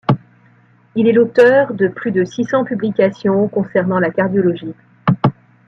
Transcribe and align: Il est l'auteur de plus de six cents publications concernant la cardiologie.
Il 0.95 1.07
est 1.07 1.11
l'auteur 1.11 1.75
de 1.75 1.87
plus 1.87 2.09
de 2.11 2.23
six 2.25 2.43
cents 2.43 2.63
publications 2.63 3.47
concernant 3.47 3.99
la 3.99 4.09
cardiologie. 4.09 4.73